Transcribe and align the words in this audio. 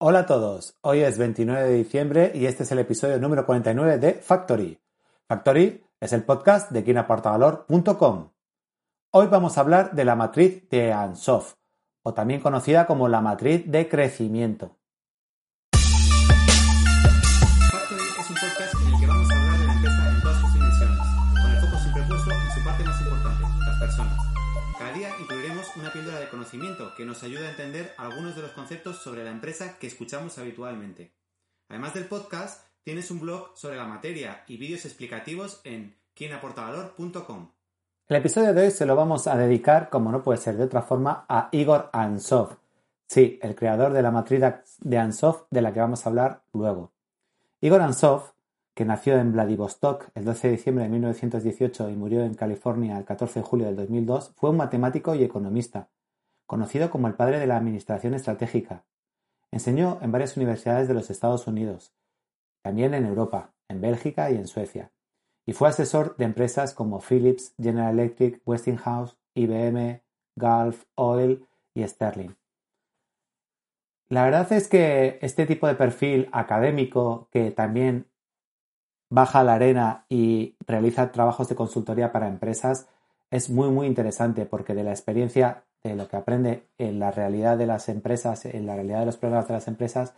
Hola 0.00 0.20
a 0.20 0.26
todos, 0.26 0.78
hoy 0.82 1.00
es 1.00 1.18
29 1.18 1.70
de 1.70 1.74
diciembre 1.74 2.30
y 2.32 2.46
este 2.46 2.62
es 2.62 2.70
el 2.70 2.78
episodio 2.78 3.18
número 3.18 3.44
49 3.44 3.98
de 3.98 4.12
Factory. 4.14 4.80
Factory 5.26 5.84
es 5.98 6.12
el 6.12 6.22
podcast 6.22 6.70
de 6.70 6.84
quienaportavalor.com. 6.84 8.30
Hoy 9.10 9.26
vamos 9.26 9.58
a 9.58 9.60
hablar 9.60 9.96
de 9.96 10.04
la 10.04 10.14
matriz 10.14 10.68
de 10.70 10.92
Ansoff, 10.92 11.54
o 12.04 12.14
también 12.14 12.40
conocida 12.40 12.86
como 12.86 13.08
la 13.08 13.20
matriz 13.20 13.64
de 13.66 13.88
crecimiento. 13.88 14.76
Factory 17.72 18.02
es 18.20 18.30
un 18.30 18.36
podcast 18.36 18.74
en 18.80 18.94
el 18.94 19.00
que 19.00 19.06
vamos 19.08 19.30
a 19.32 19.36
hablar 19.36 19.58
de 19.58 19.66
la 19.66 19.72
empresa 19.72 20.10
en 20.10 20.22
todas 20.22 20.40
sus 20.40 20.54
dimensiones, 20.54 20.98
con 21.42 21.50
el 21.50 21.60
foco 21.60 21.76
siempre 21.82 22.02
puesto 22.06 22.30
en 22.30 22.50
su 22.52 22.64
parte 22.64 22.84
más 22.84 23.00
importante, 23.00 23.42
las 23.66 23.80
personas. 23.80 24.37
Cada 24.78 24.92
día 24.92 25.10
incluiremos 25.20 25.66
una 25.76 25.92
píldora 25.92 26.20
de 26.20 26.28
conocimiento 26.28 26.94
que 26.96 27.04
nos 27.04 27.22
ayude 27.22 27.46
a 27.46 27.50
entender 27.50 27.94
algunos 27.98 28.36
de 28.36 28.42
los 28.42 28.52
conceptos 28.52 29.02
sobre 29.02 29.24
la 29.24 29.30
empresa 29.30 29.78
que 29.78 29.86
escuchamos 29.86 30.38
habitualmente. 30.38 31.12
Además 31.68 31.94
del 31.94 32.06
podcast, 32.06 32.66
tienes 32.84 33.10
un 33.10 33.20
blog 33.20 33.56
sobre 33.56 33.76
la 33.76 33.84
materia 33.84 34.44
y 34.46 34.56
vídeos 34.56 34.84
explicativos 34.84 35.60
en 35.64 35.96
quienaportavalor.com. 36.14 37.50
El 38.08 38.16
episodio 38.16 38.54
de 38.54 38.62
hoy 38.62 38.70
se 38.70 38.86
lo 38.86 38.96
vamos 38.96 39.26
a 39.26 39.36
dedicar, 39.36 39.90
como 39.90 40.10
no 40.10 40.22
puede 40.22 40.38
ser 40.38 40.56
de 40.56 40.64
otra 40.64 40.80
forma, 40.80 41.26
a 41.28 41.50
Igor 41.52 41.90
Ansov. 41.92 42.56
Sí, 43.06 43.38
el 43.42 43.54
creador 43.54 43.92
de 43.92 44.02
la 44.02 44.10
matriz 44.10 44.42
de 44.78 44.98
Ansov 44.98 45.46
de 45.50 45.60
la 45.60 45.72
que 45.72 45.80
vamos 45.80 46.06
a 46.06 46.08
hablar 46.08 46.42
luego. 46.54 46.92
Igor 47.60 47.82
Ansov, 47.82 48.32
que 48.78 48.84
nació 48.84 49.18
en 49.18 49.32
Vladivostok 49.32 50.08
el 50.14 50.24
12 50.24 50.46
de 50.46 50.56
diciembre 50.56 50.84
de 50.84 50.90
1918 50.90 51.90
y 51.90 51.96
murió 51.96 52.22
en 52.22 52.34
California 52.34 52.96
el 52.96 53.04
14 53.04 53.40
de 53.40 53.44
julio 53.44 53.66
del 53.66 53.74
2002, 53.74 54.34
fue 54.36 54.50
un 54.50 54.56
matemático 54.56 55.16
y 55.16 55.24
economista, 55.24 55.88
conocido 56.46 56.88
como 56.88 57.08
el 57.08 57.14
padre 57.14 57.40
de 57.40 57.48
la 57.48 57.56
administración 57.56 58.14
estratégica. 58.14 58.84
Enseñó 59.50 59.98
en 60.00 60.12
varias 60.12 60.36
universidades 60.36 60.86
de 60.86 60.94
los 60.94 61.10
Estados 61.10 61.48
Unidos, 61.48 61.92
también 62.62 62.94
en 62.94 63.04
Europa, 63.04 63.52
en 63.66 63.80
Bélgica 63.80 64.30
y 64.30 64.36
en 64.36 64.46
Suecia, 64.46 64.92
y 65.44 65.54
fue 65.54 65.70
asesor 65.70 66.16
de 66.16 66.26
empresas 66.26 66.72
como 66.72 67.00
Philips, 67.00 67.54
General 67.60 67.98
Electric, 67.98 68.40
Westinghouse, 68.46 69.18
IBM, 69.34 70.04
Gulf 70.36 70.84
Oil 70.94 71.44
y 71.74 71.82
Sterling. 71.82 72.36
La 74.08 74.22
verdad 74.22 74.52
es 74.52 74.68
que 74.68 75.18
este 75.20 75.46
tipo 75.46 75.66
de 75.66 75.74
perfil 75.74 76.28
académico 76.30 77.28
que 77.32 77.50
también 77.50 78.06
baja 79.10 79.44
la 79.44 79.54
arena 79.54 80.04
y 80.08 80.56
realiza 80.66 81.12
trabajos 81.12 81.48
de 81.48 81.54
consultoría 81.54 82.12
para 82.12 82.28
empresas 82.28 82.88
es 83.30 83.50
muy 83.50 83.70
muy 83.70 83.86
interesante 83.86 84.46
porque 84.46 84.74
de 84.74 84.84
la 84.84 84.90
experiencia 84.90 85.64
de 85.82 85.94
lo 85.94 86.08
que 86.08 86.16
aprende 86.16 86.66
en 86.78 86.98
la 86.98 87.10
realidad 87.10 87.56
de 87.56 87.66
las 87.66 87.88
empresas, 87.88 88.44
en 88.46 88.66
la 88.66 88.74
realidad 88.74 89.00
de 89.00 89.06
los 89.06 89.16
problemas 89.16 89.48
de 89.48 89.54
las 89.54 89.68
empresas, 89.68 90.14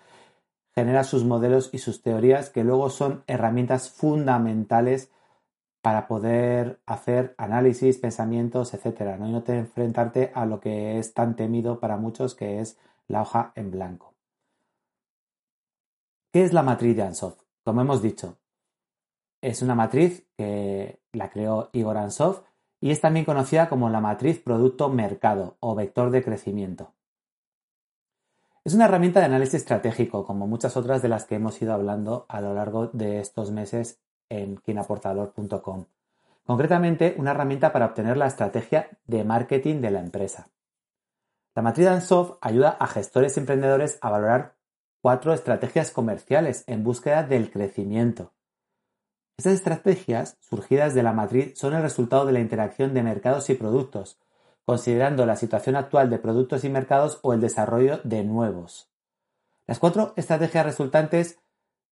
genera 0.74 1.04
sus 1.04 1.24
modelos 1.24 1.70
y 1.72 1.78
sus 1.78 2.02
teorías 2.02 2.50
que 2.50 2.64
luego 2.64 2.88
son 2.90 3.24
herramientas 3.26 3.90
fundamentales 3.90 5.10
para 5.82 6.06
poder 6.06 6.80
hacer 6.86 7.34
análisis, 7.38 7.98
pensamientos, 7.98 8.74
etcétera, 8.74 9.16
¿no? 9.16 9.28
y 9.28 9.32
no 9.32 9.42
te 9.42 9.56
enfrentarte 9.58 10.30
a 10.34 10.46
lo 10.46 10.60
que 10.60 10.98
es 10.98 11.14
tan 11.14 11.36
temido 11.36 11.80
para 11.80 11.96
muchos 11.96 12.34
que 12.34 12.60
es 12.60 12.78
la 13.08 13.22
hoja 13.22 13.52
en 13.54 13.70
blanco. 13.70 14.14
¿Qué 16.32 16.44
es 16.44 16.52
la 16.52 16.62
matriz 16.62 16.96
de 16.96 17.02
Ansov? 17.02 17.34
Como 17.64 17.80
hemos 17.80 18.02
dicho, 18.02 18.36
es 19.42 19.62
una 19.62 19.74
matriz 19.74 20.26
que 20.36 21.00
la 21.12 21.30
creó 21.30 21.70
Igor 21.72 21.96
Ansov 21.96 22.44
y 22.80 22.90
es 22.90 23.00
también 23.00 23.24
conocida 23.24 23.68
como 23.68 23.90
la 23.90 24.00
matriz 24.00 24.38
producto-mercado 24.40 25.56
o 25.60 25.74
vector 25.74 26.10
de 26.10 26.22
crecimiento. 26.22 26.92
Es 28.64 28.74
una 28.74 28.84
herramienta 28.84 29.20
de 29.20 29.26
análisis 29.26 29.54
estratégico, 29.54 30.26
como 30.26 30.46
muchas 30.46 30.76
otras 30.76 31.00
de 31.00 31.08
las 31.08 31.24
que 31.24 31.36
hemos 31.36 31.60
ido 31.62 31.72
hablando 31.72 32.26
a 32.28 32.40
lo 32.40 32.54
largo 32.54 32.88
de 32.88 33.20
estos 33.20 33.50
meses 33.50 34.00
en 34.28 34.56
quienaportador.com. 34.56 35.86
Concretamente, 36.44 37.14
una 37.16 37.30
herramienta 37.30 37.72
para 37.72 37.86
obtener 37.86 38.16
la 38.16 38.26
estrategia 38.26 38.88
de 39.06 39.24
marketing 39.24 39.80
de 39.80 39.90
la 39.90 40.00
empresa. 40.00 40.50
La 41.54 41.62
matriz 41.62 41.86
Ansov 41.86 42.38
ayuda 42.40 42.70
a 42.70 42.86
gestores 42.86 43.36
y 43.36 43.40
emprendedores 43.40 43.98
a 44.02 44.10
valorar 44.10 44.56
cuatro 45.00 45.32
estrategias 45.32 45.90
comerciales 45.90 46.64
en 46.66 46.84
búsqueda 46.84 47.22
del 47.22 47.50
crecimiento. 47.50 48.32
Estas 49.40 49.54
estrategias, 49.54 50.36
surgidas 50.40 50.92
de 50.92 51.02
la 51.02 51.14
matriz, 51.14 51.58
son 51.58 51.72
el 51.72 51.80
resultado 51.80 52.26
de 52.26 52.32
la 52.32 52.40
interacción 52.40 52.92
de 52.92 53.02
mercados 53.02 53.48
y 53.48 53.54
productos, 53.54 54.18
considerando 54.66 55.24
la 55.24 55.34
situación 55.34 55.76
actual 55.76 56.10
de 56.10 56.18
productos 56.18 56.62
y 56.64 56.68
mercados 56.68 57.20
o 57.22 57.32
el 57.32 57.40
desarrollo 57.40 58.02
de 58.04 58.22
nuevos. 58.22 58.90
Las 59.66 59.78
cuatro 59.78 60.12
estrategias 60.16 60.66
resultantes 60.66 61.38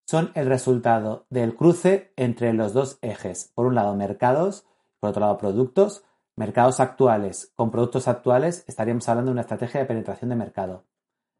son 0.04 0.30
el 0.34 0.46
resultado 0.46 1.24
del 1.30 1.56
cruce 1.56 2.12
entre 2.16 2.52
los 2.52 2.74
dos 2.74 2.98
ejes. 3.00 3.50
Por 3.54 3.64
un 3.64 3.76
lado, 3.76 3.96
mercados, 3.96 4.66
por 5.00 5.08
otro 5.08 5.22
lado, 5.22 5.38
productos. 5.38 6.04
Mercados 6.36 6.80
actuales 6.80 7.50
con 7.56 7.70
productos 7.70 8.08
actuales, 8.08 8.62
estaríamos 8.66 9.08
hablando 9.08 9.30
de 9.30 9.32
una 9.32 9.40
estrategia 9.40 9.80
de 9.80 9.86
penetración 9.86 10.28
de 10.28 10.36
mercado. 10.36 10.84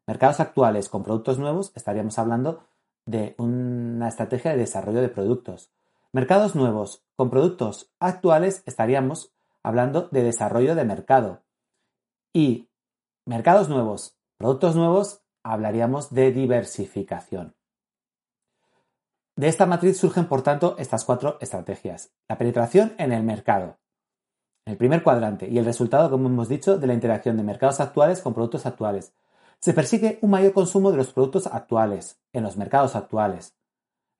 Mercados 0.07 0.39
actuales 0.39 0.89
con 0.89 1.03
productos 1.03 1.37
nuevos, 1.37 1.71
estaríamos 1.75 2.17
hablando 2.17 2.63
de 3.05 3.35
una 3.37 4.07
estrategia 4.07 4.49
de 4.49 4.57
desarrollo 4.57 5.01
de 5.01 5.09
productos. 5.09 5.69
Mercados 6.11 6.55
nuevos 6.55 7.03
con 7.15 7.29
productos 7.29 7.91
actuales, 7.99 8.63
estaríamos 8.65 9.31
hablando 9.61 10.09
de 10.11 10.23
desarrollo 10.23 10.73
de 10.73 10.83
mercado. 10.83 11.43
Y 12.33 12.67
mercados 13.27 13.69
nuevos, 13.69 14.17
productos 14.37 14.75
nuevos, 14.75 15.21
hablaríamos 15.43 16.11
de 16.11 16.31
diversificación. 16.31 17.55
De 19.35 19.49
esta 19.49 19.67
matriz 19.67 19.99
surgen, 19.99 20.27
por 20.27 20.41
tanto, 20.41 20.75
estas 20.79 21.05
cuatro 21.05 21.37
estrategias. 21.41 22.11
La 22.27 22.39
penetración 22.39 22.95
en 22.97 23.11
el 23.11 23.21
mercado, 23.21 23.77
el 24.65 24.77
primer 24.77 25.03
cuadrante, 25.03 25.47
y 25.47 25.59
el 25.59 25.65
resultado, 25.65 26.09
como 26.09 26.27
hemos 26.27 26.49
dicho, 26.49 26.79
de 26.79 26.87
la 26.87 26.95
interacción 26.95 27.37
de 27.37 27.43
mercados 27.43 27.79
actuales 27.79 28.21
con 28.21 28.33
productos 28.33 28.65
actuales. 28.65 29.13
Se 29.59 29.73
persigue 29.73 30.17
un 30.23 30.31
mayor 30.31 30.53
consumo 30.53 30.89
de 30.89 30.97
los 30.97 31.13
productos 31.13 31.45
actuales, 31.45 32.19
en 32.33 32.41
los 32.41 32.57
mercados 32.57 32.95
actuales. 32.95 33.58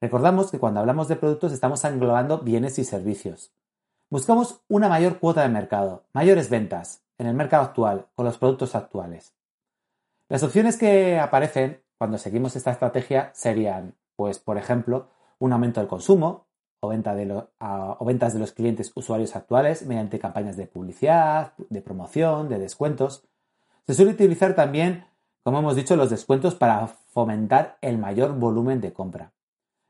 Recordamos 0.01 0.49
que 0.49 0.59
cuando 0.59 0.79
hablamos 0.79 1.09
de 1.09 1.17
productos 1.17 1.51
estamos 1.51 1.83
englobando 1.83 2.39
bienes 2.39 2.79
y 2.79 2.85
servicios. 2.85 3.51
Buscamos 4.09 4.61
una 4.69 4.87
mayor 4.87 5.19
cuota 5.19 5.41
de 5.41 5.49
mercado, 5.49 6.05
mayores 6.13 6.49
ventas, 6.49 7.03
en 7.17 7.27
el 7.27 7.35
mercado 7.35 7.63
actual, 7.63 8.07
con 8.15 8.25
los 8.25 8.37
productos 8.37 8.75
actuales. 8.75 9.33
Las 10.29 10.41
opciones 10.43 10.77
que 10.77 11.19
aparecen 11.19 11.83
cuando 11.97 12.17
seguimos 12.17 12.55
esta 12.55 12.71
estrategia 12.71 13.31
serían 13.33 13.95
pues, 14.15 14.39
por 14.39 14.57
ejemplo, 14.57 15.09
un 15.37 15.51
aumento 15.51 15.81
del 15.81 15.89
consumo 15.89 16.47
o, 16.79 16.87
o 16.87 18.05
ventas 18.05 18.33
de 18.33 18.39
los 18.39 18.51
clientes 18.53 18.93
usuarios 18.95 19.35
actuales 19.35 19.85
mediante 19.85 20.17
campañas 20.17 20.55
de 20.55 20.65
publicidad, 20.65 21.53
de 21.69 21.81
promoción, 21.81 22.47
de 22.47 22.57
descuentos. 22.57 23.27
Se 23.85 23.93
suele 23.93 24.11
utilizar 24.11 24.55
también, 24.55 25.05
como 25.43 25.59
hemos 25.59 25.75
dicho, 25.75 25.97
los 25.97 26.09
descuentos 26.09 26.55
para 26.55 26.87
fomentar 26.87 27.77
el 27.81 27.97
mayor 27.97 28.33
volumen 28.39 28.79
de 28.79 28.93
compra. 28.93 29.33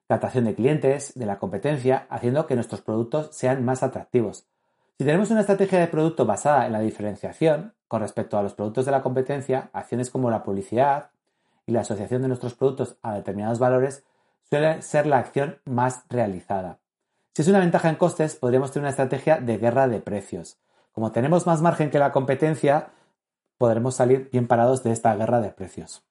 Captación 0.09 0.45
de 0.45 0.55
clientes, 0.55 1.13
de 1.13 1.27
la 1.27 1.37
competencia, 1.37 2.07
haciendo 2.09 2.47
que 2.47 2.55
nuestros 2.55 2.81
productos 2.81 3.29
sean 3.31 3.63
más 3.63 3.83
atractivos. 3.83 4.47
Si 4.97 5.05
tenemos 5.05 5.29
una 5.29 5.41
estrategia 5.41 5.79
de 5.79 5.85
producto 5.85 6.25
basada 6.25 6.65
en 6.65 6.73
la 6.73 6.79
diferenciación 6.79 7.75
con 7.87 8.01
respecto 8.01 8.35
a 8.35 8.41
los 8.41 8.55
productos 8.55 8.85
de 8.85 8.91
la 8.91 9.03
competencia, 9.03 9.69
acciones 9.71 10.09
como 10.09 10.31
la 10.31 10.41
publicidad 10.41 11.11
y 11.67 11.73
la 11.73 11.81
asociación 11.81 12.23
de 12.23 12.27
nuestros 12.27 12.55
productos 12.55 12.97
a 13.03 13.13
determinados 13.13 13.59
valores 13.59 14.03
suele 14.49 14.81
ser 14.81 15.05
la 15.05 15.19
acción 15.19 15.59
más 15.65 16.03
realizada. 16.09 16.79
Si 17.35 17.43
es 17.43 17.47
una 17.47 17.59
ventaja 17.59 17.87
en 17.87 17.95
costes, 17.95 18.35
podríamos 18.35 18.71
tener 18.71 18.85
una 18.85 18.89
estrategia 18.89 19.37
de 19.37 19.59
guerra 19.59 19.87
de 19.87 19.99
precios. 19.99 20.57
Como 20.91 21.11
tenemos 21.11 21.45
más 21.45 21.61
margen 21.61 21.91
que 21.91 21.99
la 21.99 22.11
competencia, 22.11 22.89
podremos 23.59 23.93
salir 23.93 24.27
bien 24.31 24.47
parados 24.47 24.81
de 24.81 24.91
esta 24.91 25.15
guerra 25.15 25.39
de 25.39 25.51
precios. 25.51 26.03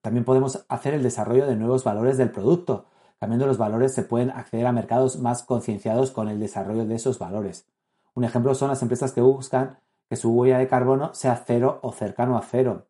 También 0.00 0.24
podemos 0.24 0.64
hacer 0.68 0.94
el 0.94 1.02
desarrollo 1.02 1.46
de 1.46 1.56
nuevos 1.56 1.84
valores 1.84 2.16
del 2.16 2.30
producto. 2.30 2.86
Cambiando 3.22 3.46
los 3.46 3.56
valores 3.56 3.94
se 3.94 4.02
pueden 4.02 4.30
acceder 4.30 4.66
a 4.66 4.72
mercados 4.72 5.20
más 5.20 5.44
concienciados 5.44 6.10
con 6.10 6.28
el 6.28 6.40
desarrollo 6.40 6.86
de 6.86 6.96
esos 6.96 7.20
valores. 7.20 7.68
Un 8.14 8.24
ejemplo 8.24 8.52
son 8.56 8.70
las 8.70 8.82
empresas 8.82 9.12
que 9.12 9.20
buscan 9.20 9.78
que 10.10 10.16
su 10.16 10.32
huella 10.32 10.58
de 10.58 10.66
carbono 10.66 11.14
sea 11.14 11.40
cero 11.46 11.78
o 11.82 11.92
cercano 11.92 12.36
a 12.36 12.42
cero. 12.42 12.88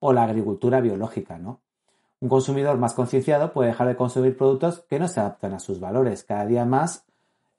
O 0.00 0.12
la 0.12 0.24
agricultura 0.24 0.80
biológica, 0.80 1.38
¿no? 1.38 1.60
Un 2.18 2.28
consumidor 2.28 2.78
más 2.78 2.94
concienciado 2.94 3.52
puede 3.52 3.68
dejar 3.68 3.86
de 3.86 3.94
consumir 3.94 4.36
productos 4.36 4.80
que 4.90 4.98
no 4.98 5.06
se 5.06 5.20
adaptan 5.20 5.54
a 5.54 5.60
sus 5.60 5.78
valores. 5.78 6.24
Cada 6.24 6.46
día 6.46 6.64
más 6.64 7.04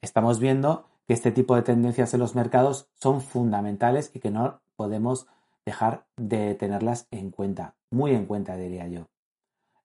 estamos 0.02 0.42
viendo 0.42 0.88
que 1.08 1.14
este 1.14 1.32
tipo 1.32 1.56
de 1.56 1.62
tendencias 1.62 2.14
en 2.14 2.20
los 2.20 2.36
mercados 2.36 2.90
son 2.96 3.22
fundamentales 3.22 4.12
y 4.14 4.20
que 4.20 4.32
no 4.32 4.60
podemos 4.76 5.28
dejar 5.66 6.04
de 6.18 6.56
tenerlas 6.56 7.08
en 7.10 7.32
cuenta, 7.32 7.76
muy 7.90 8.12
en 8.12 8.26
cuenta 8.26 8.58
diría 8.58 8.86
yo. 8.90 9.08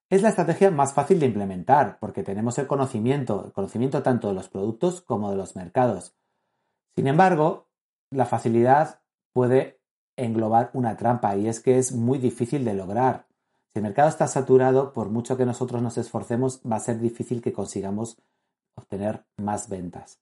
Es 0.09 0.21
la 0.21 0.29
estrategia 0.29 0.71
más 0.71 0.93
fácil 0.93 1.19
de 1.19 1.25
implementar 1.25 1.99
porque 1.99 2.23
tenemos 2.23 2.57
el 2.57 2.67
conocimiento, 2.67 3.43
el 3.45 3.51
conocimiento 3.51 4.03
tanto 4.03 4.29
de 4.29 4.35
los 4.35 4.47
productos 4.47 5.01
como 5.01 5.29
de 5.29 5.35
los 5.35 5.57
mercados. 5.57 6.15
Sin 6.95 7.07
embargo, 7.07 7.67
la 8.09 8.25
facilidad 8.25 9.01
puede 9.33 9.81
englobar 10.15 10.71
una 10.73 10.95
trampa 10.95 11.35
y 11.35 11.49
es 11.49 11.59
que 11.59 11.77
es 11.77 11.91
muy 11.91 12.19
difícil 12.19 12.63
de 12.63 12.73
lograr. 12.73 13.27
Si 13.73 13.79
el 13.79 13.83
mercado 13.83 14.07
está 14.07 14.27
saturado, 14.27 14.93
por 14.93 15.09
mucho 15.09 15.35
que 15.35 15.45
nosotros 15.45 15.81
nos 15.81 15.97
esforcemos, 15.97 16.61
va 16.61 16.77
a 16.77 16.81
ser 16.81 16.99
difícil 16.99 17.41
que 17.41 17.51
consigamos 17.51 18.17
obtener 18.75 19.25
más 19.35 19.67
ventas. 19.67 20.21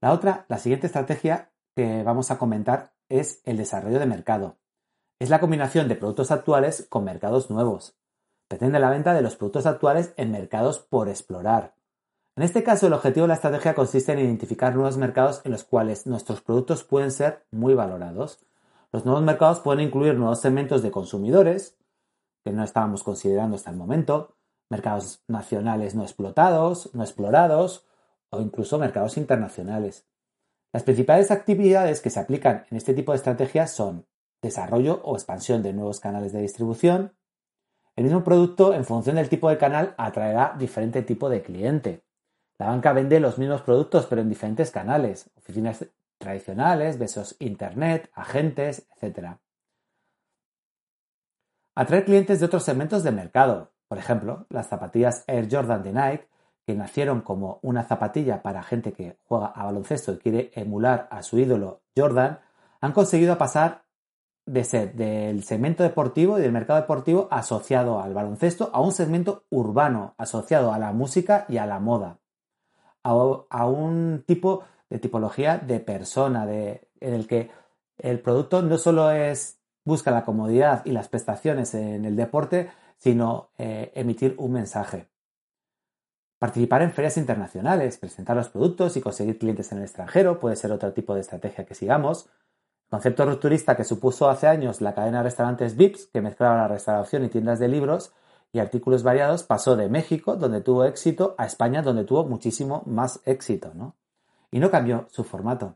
La 0.00 0.12
otra, 0.12 0.46
la 0.48 0.58
siguiente 0.58 0.86
estrategia 0.86 1.50
que 1.74 2.04
vamos 2.04 2.30
a 2.30 2.38
comentar 2.38 2.94
es 3.08 3.40
el 3.44 3.56
desarrollo 3.56 3.98
de 3.98 4.06
mercado. 4.06 4.58
Es 5.18 5.28
la 5.28 5.40
combinación 5.40 5.88
de 5.88 5.96
productos 5.96 6.30
actuales 6.30 6.86
con 6.88 7.04
mercados 7.04 7.50
nuevos. 7.50 7.96
Pretende 8.48 8.78
la 8.78 8.90
venta 8.90 9.12
de 9.14 9.22
los 9.22 9.36
productos 9.36 9.66
actuales 9.66 10.12
en 10.16 10.30
mercados 10.30 10.78
por 10.78 11.08
explorar. 11.08 11.74
En 12.36 12.42
este 12.42 12.62
caso, 12.62 12.86
el 12.86 12.92
objetivo 12.92 13.24
de 13.24 13.28
la 13.28 13.34
estrategia 13.34 13.74
consiste 13.74 14.12
en 14.12 14.18
identificar 14.18 14.74
nuevos 14.74 14.96
mercados 14.98 15.40
en 15.44 15.52
los 15.52 15.64
cuales 15.64 16.06
nuestros 16.06 16.42
productos 16.42 16.84
pueden 16.84 17.10
ser 17.10 17.44
muy 17.50 17.74
valorados. 17.74 18.40
Los 18.92 19.04
nuevos 19.04 19.22
mercados 19.22 19.60
pueden 19.60 19.80
incluir 19.80 20.14
nuevos 20.14 20.40
segmentos 20.40 20.82
de 20.82 20.90
consumidores, 20.90 21.76
que 22.44 22.52
no 22.52 22.62
estábamos 22.62 23.02
considerando 23.02 23.56
hasta 23.56 23.70
el 23.70 23.76
momento, 23.76 24.36
mercados 24.68 25.22
nacionales 25.28 25.94
no 25.94 26.02
explotados, 26.02 26.94
no 26.94 27.02
explorados 27.02 27.86
o 28.30 28.40
incluso 28.40 28.78
mercados 28.78 29.16
internacionales. 29.16 30.06
Las 30.72 30.82
principales 30.82 31.30
actividades 31.30 32.00
que 32.00 32.10
se 32.10 32.20
aplican 32.20 32.66
en 32.70 32.76
este 32.76 32.92
tipo 32.94 33.12
de 33.12 33.16
estrategias 33.16 33.72
son 33.72 34.06
desarrollo 34.42 35.00
o 35.04 35.14
expansión 35.14 35.62
de 35.62 35.72
nuevos 35.72 36.00
canales 36.00 36.32
de 36.32 36.42
distribución. 36.42 37.14
El 37.96 38.04
mismo 38.04 38.22
producto, 38.22 38.74
en 38.74 38.84
función 38.84 39.16
del 39.16 39.30
tipo 39.30 39.48
de 39.48 39.56
canal, 39.56 39.94
atraerá 39.96 40.54
diferente 40.58 41.02
tipo 41.02 41.30
de 41.30 41.42
cliente. 41.42 42.04
La 42.58 42.66
banca 42.66 42.92
vende 42.92 43.20
los 43.20 43.38
mismos 43.38 43.62
productos 43.62 44.06
pero 44.06 44.20
en 44.20 44.28
diferentes 44.28 44.70
canales, 44.70 45.30
oficinas 45.36 45.86
tradicionales, 46.18 46.98
besos 46.98 47.36
internet, 47.38 48.10
agentes, 48.14 48.86
etc. 49.00 49.38
Atraer 51.74 52.04
clientes 52.04 52.40
de 52.40 52.46
otros 52.46 52.64
segmentos 52.64 53.02
de 53.02 53.12
mercado. 53.12 53.72
Por 53.88 53.98
ejemplo, 53.98 54.46
las 54.50 54.68
zapatillas 54.68 55.24
Air 55.26 55.48
Jordan 55.50 55.82
de 55.82 55.92
Nike, 55.92 56.28
que 56.66 56.74
nacieron 56.74 57.22
como 57.22 57.60
una 57.62 57.84
zapatilla 57.84 58.42
para 58.42 58.62
gente 58.62 58.92
que 58.92 59.18
juega 59.24 59.46
a 59.46 59.64
baloncesto 59.64 60.12
y 60.12 60.18
quiere 60.18 60.50
emular 60.54 61.08
a 61.10 61.22
su 61.22 61.38
ídolo 61.38 61.82
Jordan, 61.96 62.40
han 62.80 62.92
conseguido 62.92 63.38
pasar 63.38 63.85
de 64.46 64.64
ser 64.64 64.94
del 64.94 65.42
segmento 65.42 65.82
deportivo 65.82 66.38
y 66.38 66.42
del 66.42 66.52
mercado 66.52 66.80
deportivo 66.80 67.28
asociado 67.30 68.00
al 68.00 68.14
baloncesto 68.14 68.70
a 68.72 68.80
un 68.80 68.92
segmento 68.92 69.44
urbano 69.50 70.14
asociado 70.18 70.72
a 70.72 70.78
la 70.78 70.92
música 70.92 71.44
y 71.48 71.58
a 71.58 71.66
la 71.66 71.80
moda. 71.80 72.18
A, 73.02 73.66
un 73.66 74.24
tipo 74.26 74.64
de 74.90 74.98
tipología 74.98 75.58
de 75.58 75.78
persona 75.80 76.44
en 76.50 76.80
el 77.00 77.26
que 77.26 77.50
el 77.98 78.20
producto 78.20 78.62
no 78.62 78.78
solo 78.78 79.10
es 79.10 79.58
busca 79.84 80.10
la 80.10 80.24
comodidad 80.24 80.84
y 80.84 80.90
las 80.90 81.08
prestaciones 81.08 81.74
en 81.74 82.04
el 82.04 82.16
deporte, 82.16 82.70
sino 82.98 83.50
eh, 83.56 83.92
emitir 83.94 84.34
un 84.38 84.52
mensaje. 84.52 85.08
Participar 86.38 86.82
en 86.82 86.92
ferias 86.92 87.16
internacionales, 87.16 87.96
presentar 87.96 88.36
los 88.36 88.48
productos 88.48 88.96
y 88.96 89.00
conseguir 89.00 89.38
clientes 89.38 89.72
en 89.72 89.78
el 89.78 89.84
extranjero 89.84 90.38
puede 90.38 90.56
ser 90.56 90.72
otro 90.72 90.92
tipo 90.92 91.14
de 91.14 91.20
estrategia 91.20 91.64
que 91.64 91.74
sigamos. 91.74 92.28
Concepto 92.88 93.26
rupturista 93.26 93.76
que 93.76 93.84
supuso 93.84 94.28
hace 94.28 94.46
años 94.46 94.80
la 94.80 94.94
cadena 94.94 95.18
de 95.18 95.24
restaurantes 95.24 95.76
VIPS, 95.76 96.06
que 96.06 96.20
mezclaba 96.20 96.56
la 96.56 96.68
restauración 96.68 97.24
y 97.24 97.28
tiendas 97.28 97.58
de 97.58 97.68
libros 97.68 98.12
y 98.52 98.60
artículos 98.60 99.02
variados, 99.02 99.42
pasó 99.42 99.74
de 99.74 99.88
México, 99.88 100.36
donde 100.36 100.60
tuvo 100.60 100.84
éxito, 100.84 101.34
a 101.36 101.46
España, 101.46 101.82
donde 101.82 102.04
tuvo 102.04 102.24
muchísimo 102.24 102.84
más 102.86 103.20
éxito, 103.24 103.72
¿no? 103.74 103.96
Y 104.52 104.60
no 104.60 104.70
cambió 104.70 105.08
su 105.10 105.24
formato. 105.24 105.74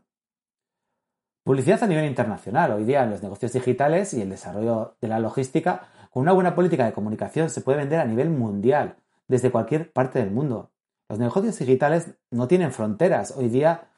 Publicidad 1.43 1.83
a 1.83 1.87
nivel 1.87 2.05
internacional. 2.05 2.71
Hoy 2.71 2.85
día 2.85 3.03
en 3.03 3.09
los 3.09 3.21
negocios 3.21 3.51
digitales 3.51 4.13
y 4.13 4.21
el 4.21 4.29
desarrollo 4.29 4.95
de 5.01 5.07
la 5.09 5.19
logística, 5.19 5.89
con 6.11 6.21
una 6.21 6.31
buena 6.31 6.55
política 6.55 6.85
de 6.85 6.93
comunicación 6.93 7.49
se 7.49 7.61
puede 7.61 7.79
vender 7.79 7.99
a 7.99 8.05
nivel 8.05 8.29
mundial, 8.29 8.95
desde 9.27 9.51
cualquier 9.51 9.91
parte 9.91 10.19
del 10.19 10.31
mundo. 10.31 10.71
Los 11.09 11.19
negocios 11.19 11.59
digitales 11.59 12.15
no 12.29 12.47
tienen 12.47 12.71
fronteras. 12.71 13.33
Hoy 13.35 13.49
día 13.49 13.89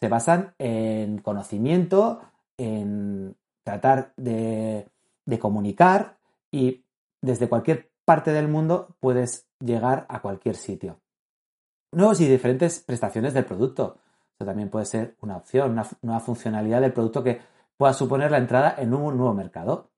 se 0.00 0.08
basan 0.08 0.54
en 0.58 1.18
conocimiento, 1.18 2.22
en 2.58 3.36
tratar 3.64 4.12
de, 4.16 4.90
comunicar 5.40 6.18
y 6.50 6.84
desde 7.22 7.48
cualquier 7.48 7.90
parte 8.04 8.32
del 8.32 8.48
mundo 8.48 8.96
puedes 9.00 9.46
llegar 9.60 10.06
a 10.08 10.20
cualquier 10.20 10.56
sitio. 10.56 11.00
Nuevos 11.92 12.20
y 12.20 12.28
diferentes 12.28 12.80
prestaciones 12.80 13.34
del 13.34 13.44
producto. 13.44 13.98
Esto 14.32 14.44
también 14.44 14.70
puede 14.70 14.86
ser 14.86 15.16
una 15.20 15.36
opción, 15.36 15.72
una 15.72 15.86
nueva 16.02 16.20
funcionalidad 16.20 16.80
del 16.80 16.92
producto 16.92 17.22
que 17.22 17.40
pueda 17.76 17.92
suponer 17.92 18.30
la 18.30 18.38
entrada 18.38 18.74
en 18.78 18.94
un 18.94 19.16
nuevo 19.16 19.34
mercado. 19.34 19.90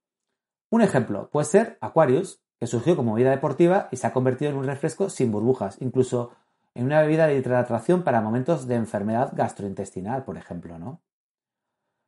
Un 0.69 0.81
ejemplo 0.81 1.29
puede 1.29 1.45
ser 1.45 1.77
Aquarius, 1.81 2.41
que 2.59 2.67
surgió 2.67 2.95
como 2.95 3.13
bebida 3.13 3.31
deportiva 3.31 3.87
y 3.91 3.97
se 3.97 4.07
ha 4.07 4.13
convertido 4.13 4.51
en 4.51 4.57
un 4.57 4.65
refresco 4.65 5.09
sin 5.09 5.31
burbujas, 5.31 5.81
incluso 5.81 6.31
en 6.75 6.85
una 6.85 7.01
bebida 7.01 7.27
de 7.27 7.37
hidratación 7.37 8.03
para 8.03 8.21
momentos 8.21 8.67
de 8.67 8.75
enfermedad 8.75 9.33
gastrointestinal, 9.35 10.23
por 10.23 10.37
ejemplo, 10.37 10.77
¿no? 10.77 11.01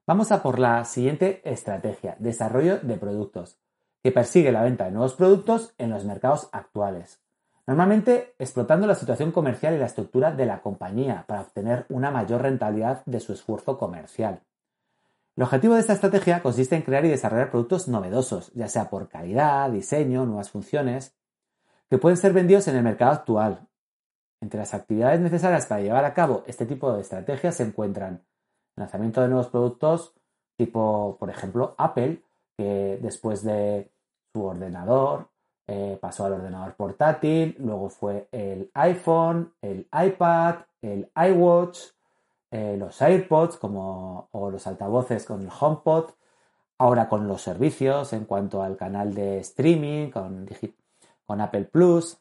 Vamos 0.05 0.33
a 0.33 0.43
por 0.43 0.59
la 0.59 0.83
siguiente 0.83 1.41
estrategia, 1.45 2.17
desarrollo 2.19 2.79
de 2.79 2.97
productos, 2.97 3.57
que 4.01 4.11
persigue 4.11 4.51
la 4.51 4.61
venta 4.61 4.83
de 4.83 4.91
nuevos 4.91 5.13
productos 5.13 5.73
en 5.77 5.91
los 5.91 6.03
mercados 6.03 6.49
actuales. 6.51 7.21
Normalmente 7.65 8.35
explotando 8.37 8.85
la 8.85 8.95
situación 8.95 9.31
comercial 9.31 9.73
y 9.73 9.77
la 9.77 9.85
estructura 9.85 10.33
de 10.33 10.45
la 10.45 10.59
compañía 10.59 11.23
para 11.25 11.43
obtener 11.43 11.85
una 11.87 12.11
mayor 12.11 12.41
rentabilidad 12.41 13.05
de 13.05 13.21
su 13.21 13.31
esfuerzo 13.31 13.77
comercial. 13.77 14.41
El 15.37 15.43
objetivo 15.43 15.75
de 15.75 15.79
esta 15.79 15.93
estrategia 15.93 16.43
consiste 16.43 16.75
en 16.75 16.81
crear 16.81 17.05
y 17.05 17.09
desarrollar 17.09 17.49
productos 17.49 17.87
novedosos, 17.87 18.51
ya 18.53 18.67
sea 18.67 18.89
por 18.89 19.07
calidad, 19.07 19.71
diseño, 19.71 20.25
nuevas 20.25 20.51
funciones, 20.51 21.15
que 21.89 21.97
pueden 21.97 22.17
ser 22.17 22.33
vendidos 22.33 22.67
en 22.67 22.75
el 22.75 22.83
mercado 22.83 23.13
actual. 23.13 23.69
Entre 24.41 24.59
las 24.59 24.73
actividades 24.73 25.21
necesarias 25.21 25.65
para 25.65 25.79
llevar 25.79 26.03
a 26.03 26.13
cabo 26.13 26.43
este 26.45 26.65
tipo 26.65 26.91
de 26.91 26.99
estrategias 26.99 27.55
se 27.55 27.63
encuentran 27.63 28.25
lanzamiento 28.75 29.21
de 29.21 29.27
nuevos 29.27 29.47
productos 29.47 30.13
tipo, 30.57 31.17
por 31.19 31.29
ejemplo, 31.29 31.75
Apple, 31.77 32.21
que 32.57 32.99
después 33.01 33.43
de 33.43 33.91
su 34.33 34.43
ordenador, 34.43 35.29
eh, 35.67 35.97
pasó 36.01 36.25
al 36.25 36.33
ordenador 36.33 36.75
portátil, 36.75 37.55
luego 37.59 37.89
fue 37.89 38.27
el 38.31 38.69
iPhone, 38.73 39.53
el 39.61 39.87
iPad, 39.93 40.55
el 40.81 41.09
iWatch, 41.15 41.79
eh, 42.51 42.75
los 42.77 43.01
AirPods 43.01 43.57
como, 43.57 44.27
o 44.31 44.51
los 44.51 44.67
altavoces 44.67 45.25
con 45.25 45.41
el 45.41 45.49
HomePod, 45.57 46.11
ahora 46.77 47.07
con 47.07 47.27
los 47.27 47.41
servicios 47.41 48.13
en 48.13 48.25
cuanto 48.25 48.61
al 48.61 48.75
canal 48.75 49.13
de 49.13 49.39
streaming, 49.39 50.09
con, 50.11 50.47
con 51.25 51.41
Apple 51.41 51.65
Plus. 51.65 52.19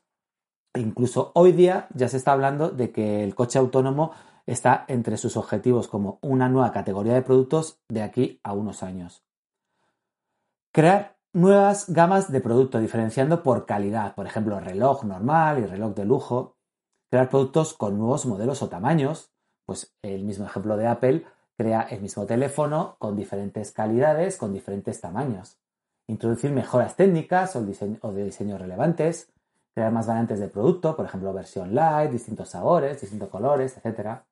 Incluso 0.75 1.33
hoy 1.35 1.53
día 1.53 1.89
ya 1.95 2.09
se 2.09 2.17
está 2.17 2.33
hablando 2.33 2.71
de 2.71 2.93
que 2.93 3.25
el 3.25 3.35
coche 3.35 3.59
autónomo 3.59 4.13
está 4.47 4.85
entre 4.89 5.17
sus 5.17 5.37
objetivos 5.37 5.89
como 5.89 6.19
una 6.23 6.49
nueva 6.49 6.73
categoría 6.73 7.15
de 7.15 7.23
productos 7.23 7.81
de 7.89 8.03
aquí 8.03 8.41
a 8.43 8.53
unos 8.53 8.83
años. 8.83 9.25
Crear 10.73 11.17
nuevas 11.33 11.89
gamas 11.89 12.31
de 12.31 12.41
producto, 12.41 12.79
diferenciando 12.79 13.43
por 13.43 13.67
calidad, 13.67 14.15
por 14.15 14.27
ejemplo, 14.27 14.59
reloj 14.61 15.05
normal 15.05 15.59
y 15.59 15.67
reloj 15.67 15.95
de 15.95 16.05
lujo, 16.05 16.57
crear 17.11 17.29
productos 17.29 17.75
con 17.75 17.99
nuevos 17.99 18.27
modelos 18.27 18.63
o 18.63 18.69
tamaños, 18.69 19.33
pues 19.67 19.95
el 20.03 20.25
mismo 20.25 20.47
ejemplo 20.47 20.77
de 20.77 20.87
Apple 20.87 21.27
crea 21.57 21.83
el 21.83 22.01
mismo 22.01 22.27
teléfono 22.27 22.97
con 22.99 23.17
diferentes 23.17 23.73
calidades, 23.73 24.37
con 24.37 24.53
diferentes 24.53 25.01
tamaños, 25.01 25.59
introducir 26.09 26.51
mejoras 26.51 26.97
técnicas 26.97 27.55
o, 27.57 27.63
de 27.63 28.25
diseño 28.25 28.59
relevantes, 28.59 29.31
crear 29.75 29.93
más 29.93 30.07
variantes 30.07 30.41
de 30.41 30.49
producto, 30.49 30.97
por 30.97 31.07
ejemplo, 31.07 31.33
versión 31.33 31.75
light, 31.75 32.11
distintos 32.11 32.51
sabores, 32.51 33.01
distintos 33.01 33.29
colores, 33.29 33.77
etc. 33.77 34.23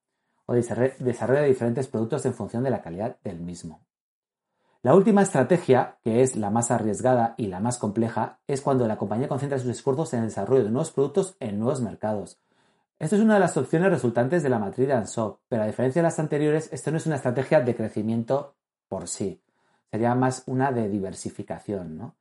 O 0.50 0.54
desarrollo 0.54 1.42
de 1.42 1.46
diferentes 1.46 1.86
productos 1.86 2.26
en 2.26 2.34
función 2.34 2.64
de 2.64 2.70
la 2.70 2.82
calidad 2.82 3.18
del 3.22 3.38
mismo. 3.38 3.86
La 4.82 4.96
última 4.96 5.22
estrategia, 5.22 5.98
que 6.02 6.22
es 6.22 6.34
la 6.34 6.50
más 6.50 6.72
arriesgada 6.72 7.34
y 7.36 7.46
la 7.46 7.60
más 7.60 7.78
compleja, 7.78 8.40
es 8.48 8.60
cuando 8.60 8.88
la 8.88 8.98
compañía 8.98 9.28
concentra 9.28 9.60
sus 9.60 9.70
esfuerzos 9.70 10.12
en 10.12 10.22
el 10.22 10.26
desarrollo 10.26 10.64
de 10.64 10.70
nuevos 10.70 10.90
productos 10.90 11.36
en 11.38 11.60
nuevos 11.60 11.80
mercados. 11.82 12.40
Esto 12.98 13.14
es 13.14 13.22
una 13.22 13.34
de 13.34 13.40
las 13.40 13.56
opciones 13.56 13.90
resultantes 13.90 14.42
de 14.42 14.48
la 14.48 14.58
matriz 14.58 14.88
de 14.88 14.94
Ansop, 14.94 15.38
pero 15.48 15.62
a 15.62 15.66
diferencia 15.66 16.02
de 16.02 16.08
las 16.08 16.18
anteriores, 16.18 16.68
esto 16.72 16.90
no 16.90 16.96
es 16.96 17.06
una 17.06 17.14
estrategia 17.14 17.60
de 17.60 17.76
crecimiento 17.76 18.56
por 18.88 19.06
sí. 19.06 19.40
Sería 19.88 20.16
más 20.16 20.42
una 20.46 20.72
de 20.72 20.88
diversificación, 20.88 21.96
¿no? 21.96 22.16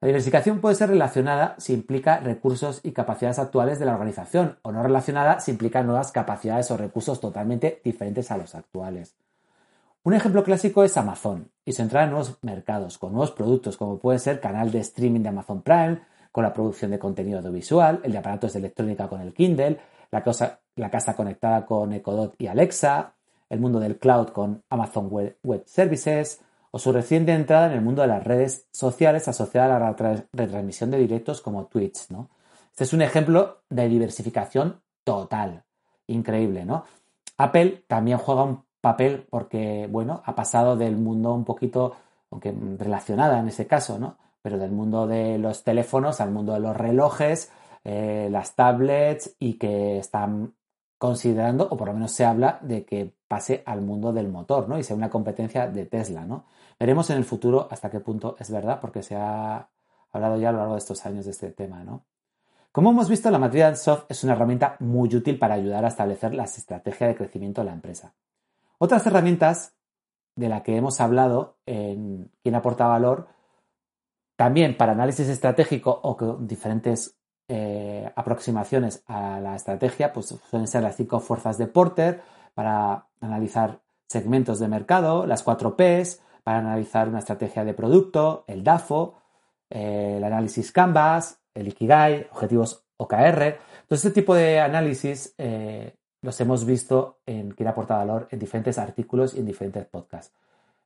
La 0.00 0.06
diversificación 0.06 0.60
puede 0.60 0.76
ser 0.76 0.90
relacionada 0.90 1.56
si 1.58 1.74
implica 1.74 2.20
recursos 2.20 2.80
y 2.84 2.92
capacidades 2.92 3.40
actuales 3.40 3.80
de 3.80 3.84
la 3.84 3.94
organización 3.94 4.56
o 4.62 4.70
no 4.70 4.80
relacionada 4.82 5.40
si 5.40 5.50
implica 5.50 5.82
nuevas 5.82 6.12
capacidades 6.12 6.70
o 6.70 6.76
recursos 6.76 7.20
totalmente 7.20 7.80
diferentes 7.84 8.30
a 8.30 8.36
los 8.36 8.54
actuales. 8.54 9.16
Un 10.04 10.14
ejemplo 10.14 10.44
clásico 10.44 10.84
es 10.84 10.96
Amazon 10.96 11.50
y 11.64 11.72
su 11.72 11.82
entrada 11.82 12.04
en 12.04 12.12
nuevos 12.12 12.38
mercados 12.42 12.96
con 12.96 13.12
nuevos 13.12 13.32
productos 13.32 13.76
como 13.76 13.98
puede 13.98 14.20
ser 14.20 14.38
canal 14.38 14.70
de 14.70 14.78
streaming 14.78 15.22
de 15.22 15.30
Amazon 15.30 15.62
Prime, 15.62 16.00
con 16.30 16.44
la 16.44 16.52
producción 16.52 16.92
de 16.92 17.00
contenido 17.00 17.38
audiovisual, 17.38 18.00
el 18.04 18.12
de 18.12 18.18
aparatos 18.18 18.52
de 18.52 18.60
electrónica 18.60 19.08
con 19.08 19.20
el 19.20 19.34
Kindle, 19.34 19.80
la, 20.12 20.22
la 20.76 20.90
casa 20.90 21.16
conectada 21.16 21.66
con 21.66 21.92
Ecodot 21.92 22.36
y 22.38 22.46
Alexa, 22.46 23.14
el 23.48 23.58
mundo 23.58 23.80
del 23.80 23.98
cloud 23.98 24.28
con 24.28 24.62
Amazon 24.68 25.08
Web 25.10 25.64
Services, 25.66 26.40
o 26.70 26.78
su 26.78 26.92
reciente 26.92 27.32
entrada 27.32 27.66
en 27.66 27.72
el 27.72 27.80
mundo 27.80 28.02
de 28.02 28.08
las 28.08 28.24
redes 28.24 28.66
sociales 28.72 29.28
asociada 29.28 29.76
a 29.76 29.80
la 29.80 30.24
retransmisión 30.32 30.90
de 30.90 30.98
directos 30.98 31.40
como 31.40 31.66
Twitch, 31.66 32.10
¿no? 32.10 32.30
Este 32.70 32.84
es 32.84 32.92
un 32.92 33.02
ejemplo 33.02 33.62
de 33.68 33.88
diversificación 33.88 34.80
total. 35.04 35.64
Increíble, 36.06 36.64
¿no? 36.64 36.84
Apple 37.36 37.84
también 37.86 38.18
juega 38.18 38.44
un 38.44 38.64
papel 38.80 39.26
porque, 39.28 39.88
bueno, 39.90 40.22
ha 40.24 40.34
pasado 40.34 40.76
del 40.76 40.96
mundo 40.96 41.34
un 41.34 41.44
poquito, 41.44 41.96
aunque 42.30 42.54
relacionada 42.78 43.38
en 43.38 43.48
ese 43.48 43.66
caso, 43.66 43.98
¿no? 43.98 44.16
Pero 44.42 44.58
del 44.58 44.70
mundo 44.70 45.06
de 45.06 45.38
los 45.38 45.64
teléfonos 45.64 46.20
al 46.20 46.30
mundo 46.30 46.52
de 46.52 46.60
los 46.60 46.76
relojes, 46.76 47.50
eh, 47.84 48.28
las 48.30 48.54
tablets 48.54 49.34
y 49.38 49.54
que 49.54 49.98
están 49.98 50.54
considerando, 50.98 51.68
o 51.70 51.76
por 51.76 51.88
lo 51.88 51.94
menos 51.94 52.12
se 52.12 52.24
habla, 52.24 52.58
de 52.62 52.84
que 52.84 53.12
pase 53.28 53.62
al 53.66 53.80
mundo 53.80 54.12
del 54.12 54.28
motor, 54.28 54.68
¿no? 54.68 54.78
Y 54.78 54.82
sea 54.82 54.96
una 54.96 55.10
competencia 55.10 55.68
de 55.68 55.86
Tesla, 55.86 56.24
¿no? 56.24 56.44
Veremos 56.78 57.10
en 57.10 57.16
el 57.16 57.24
futuro 57.24 57.68
hasta 57.70 57.90
qué 57.90 58.00
punto 58.00 58.36
es 58.38 58.50
verdad, 58.50 58.80
porque 58.80 59.02
se 59.02 59.16
ha 59.16 59.68
hablado 60.12 60.36
ya 60.36 60.50
a 60.50 60.52
lo 60.52 60.58
largo 60.58 60.74
de 60.74 60.78
estos 60.78 61.04
años 61.06 61.24
de 61.24 61.32
este 61.32 61.50
tema, 61.50 61.82
¿no? 61.82 62.04
Como 62.70 62.90
hemos 62.90 63.08
visto, 63.08 63.30
la 63.30 63.38
matriz 63.38 63.80
Soft 63.80 64.04
es 64.08 64.22
una 64.22 64.34
herramienta 64.34 64.76
muy 64.80 65.12
útil 65.14 65.38
para 65.38 65.54
ayudar 65.54 65.84
a 65.84 65.88
establecer 65.88 66.34
las 66.34 66.58
estrategias 66.58 67.08
de 67.08 67.16
crecimiento 67.16 67.60
de 67.60 67.66
la 67.66 67.72
empresa. 67.72 68.14
Otras 68.78 69.04
herramientas 69.06 69.74
de 70.36 70.48
las 70.48 70.62
que 70.62 70.76
hemos 70.76 71.00
hablado 71.00 71.56
en 71.66 72.30
Quién 72.42 72.54
aporta 72.54 72.86
valor, 72.86 73.26
también 74.36 74.76
para 74.76 74.92
análisis 74.92 75.28
estratégico 75.28 75.98
o 76.02 76.16
con 76.16 76.46
diferentes 76.46 77.16
eh, 77.48 78.08
aproximaciones 78.14 79.02
a 79.06 79.40
la 79.40 79.56
estrategia, 79.56 80.12
pues 80.12 80.26
suelen 80.48 80.68
ser 80.68 80.82
las 80.84 80.94
cinco 80.94 81.18
fuerzas 81.18 81.58
de 81.58 81.66
Porter 81.66 82.22
para 82.54 83.06
analizar 83.20 83.80
segmentos 84.06 84.60
de 84.60 84.68
mercado, 84.68 85.26
las 85.26 85.42
cuatro 85.42 85.76
Ps 85.76 86.20
para 86.48 86.60
analizar 86.60 87.10
una 87.10 87.18
estrategia 87.18 87.62
de 87.62 87.74
producto, 87.74 88.44
el 88.46 88.64
DAFO, 88.64 89.18
eh, 89.68 90.14
el 90.16 90.24
análisis 90.24 90.72
Canvas, 90.72 91.38
el 91.52 91.68
Ikigai, 91.68 92.26
objetivos 92.32 92.86
OKR. 92.96 93.58
Todo 93.86 93.94
este 93.96 94.12
tipo 94.12 94.34
de 94.34 94.58
análisis 94.58 95.34
eh, 95.36 95.94
los 96.22 96.40
hemos 96.40 96.64
visto 96.64 97.18
en 97.26 97.50
Quién 97.50 97.68
aporta 97.68 97.98
valor 97.98 98.28
en 98.30 98.38
diferentes 98.38 98.78
artículos 98.78 99.34
y 99.34 99.40
en 99.40 99.44
diferentes 99.44 99.84
podcasts. 99.84 100.34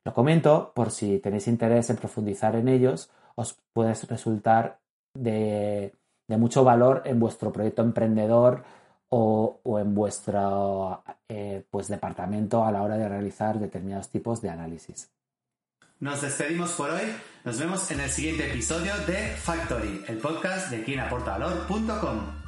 Lo 0.05 0.13
comento 0.13 0.73
por 0.75 0.91
si 0.91 1.21
tenéis 1.21 1.47
interés 1.47 1.91
en 1.91 1.97
profundizar 1.97 2.57
en 2.57 2.67
ellos, 2.67 3.13
os 3.37 3.57
puede 3.73 3.95
resultar 3.95 4.81
de 5.15 5.95
de 6.27 6.39
mucho 6.39 6.65
valor 6.65 7.03
en 7.05 7.21
vuestro 7.21 7.53
proyecto 7.53 7.83
emprendedor 7.83 8.65
o, 9.11 9.61
en 9.79 9.95
vuestro 9.95 11.03
eh, 11.29 11.63
pues, 11.71 11.89
departamento 11.89 12.65
a 12.65 12.73
la 12.73 12.83
hora 12.83 12.97
de 12.97 13.09
realizar 13.09 13.59
determinados 13.59 14.09
tipos 14.09 14.41
de 14.41 14.49
análisis. 14.49 15.11
Nos 16.03 16.21
despedimos 16.21 16.73
por 16.73 16.91
hoy. 16.91 17.15
Nos 17.45 17.61
vemos 17.61 17.89
en 17.93 18.01
el 18.01 18.11
siguiente 18.11 18.51
episodio 18.51 18.93
de 19.07 19.37
Factory, 19.37 20.05
el 20.09 20.19
podcast 20.19 20.69
de 20.69 20.83
quienaportavalor.com. 20.83 22.42